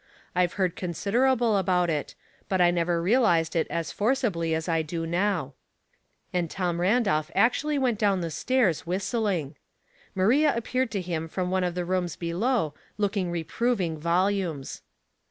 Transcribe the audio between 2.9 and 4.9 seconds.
realized it as forcibly as 1